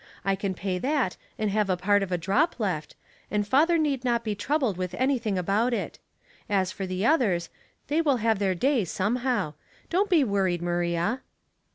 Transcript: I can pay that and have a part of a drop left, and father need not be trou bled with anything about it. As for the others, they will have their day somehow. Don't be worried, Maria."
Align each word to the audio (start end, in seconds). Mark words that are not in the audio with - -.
I 0.25 0.35
can 0.35 0.55
pay 0.55 0.79
that 0.79 1.15
and 1.37 1.51
have 1.51 1.69
a 1.69 1.77
part 1.77 2.01
of 2.01 2.11
a 2.11 2.17
drop 2.17 2.59
left, 2.59 2.95
and 3.29 3.47
father 3.47 3.77
need 3.77 4.03
not 4.03 4.23
be 4.23 4.33
trou 4.33 4.57
bled 4.57 4.75
with 4.75 4.95
anything 4.95 5.37
about 5.37 5.75
it. 5.75 5.99
As 6.49 6.71
for 6.71 6.87
the 6.87 7.05
others, 7.05 7.49
they 7.85 8.01
will 8.01 8.17
have 8.17 8.39
their 8.39 8.55
day 8.55 8.83
somehow. 8.83 9.53
Don't 9.91 10.09
be 10.09 10.23
worried, 10.23 10.59
Maria." 10.63 11.21